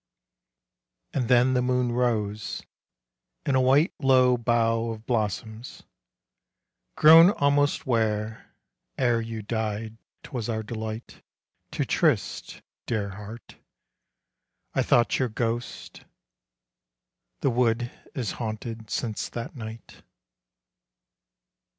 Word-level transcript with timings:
And 1.13 1.27
then 1.27 1.53
the 1.53 1.61
moon 1.61 1.91
rose; 1.91 2.63
and 3.45 3.55
a 3.55 3.61
white 3.61 3.93
Low 3.99 4.35
bough 4.35 4.89
of 4.89 5.05
blossoms 5.05 5.83
grown 6.95 7.29
almost 7.29 7.85
Where, 7.85 8.51
ere 8.97 9.21
you 9.21 9.43
died, 9.43 9.97
'twas 10.23 10.49
our 10.49 10.63
delight 10.63 11.21
To 11.73 11.85
tryst, 11.85 12.63
dear 12.87 13.09
heart! 13.11 13.57
I 14.73 14.81
thought 14.81 15.19
your 15.19 15.29
ghost.... 15.29 16.03
The 17.41 17.51
wood 17.51 17.91
is 18.15 18.31
haunted 18.41 18.89
since 18.89 19.29
that 19.29 19.55
night. 19.55 20.01